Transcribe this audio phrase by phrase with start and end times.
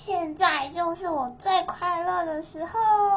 [0.00, 3.07] 现在就是我最快乐的时候。